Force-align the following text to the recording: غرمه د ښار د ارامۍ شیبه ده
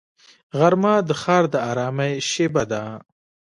غرمه 0.57 0.93
د 1.07 1.09
ښار 1.21 1.43
د 1.53 1.55
ارامۍ 1.69 2.13
شیبه 2.29 2.63
ده 2.71 2.83